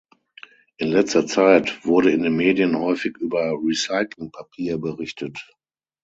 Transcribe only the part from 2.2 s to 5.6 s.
den Medien häufig über Recyclingpapier berichtet.